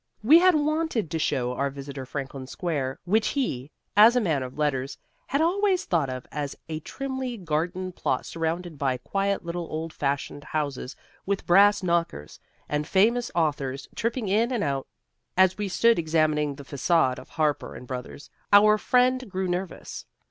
We 0.23 0.39
had 0.39 0.55
wanted 0.55 1.11
to 1.11 1.19
show 1.19 1.53
our 1.53 1.69
visitor 1.69 2.07
Franklin 2.07 2.47
Square, 2.47 2.99
which 3.05 3.27
he, 3.27 3.69
as 3.95 4.15
a 4.15 4.19
man 4.19 4.41
of 4.41 4.57
letters, 4.57 4.97
had 5.27 5.41
always 5.41 5.85
thought 5.85 6.09
of 6.09 6.25
as 6.31 6.55
a 6.67 6.79
trimly 6.79 7.37
gardened 7.37 7.95
plot 7.95 8.25
surrounded 8.25 8.79
by 8.79 8.97
quiet 8.97 9.45
little 9.45 9.67
old 9.69 9.93
fashioned 9.93 10.43
houses 10.43 10.95
with 11.27 11.45
brass 11.45 11.83
knockers, 11.83 12.39
and 12.67 12.87
famous 12.87 13.29
authors 13.35 13.87
tripping 13.93 14.27
in 14.27 14.51
and 14.51 14.63
out. 14.63 14.87
As 15.37 15.59
we 15.59 15.67
stood 15.67 15.99
examining 15.99 16.55
the 16.55 16.65
façade 16.65 17.19
of 17.19 17.29
Harper 17.29 17.75
and 17.75 17.85
Brothers, 17.85 18.31
our 18.51 18.79
friend 18.79 19.29
grew 19.29 19.47
nervous. 19.47 20.07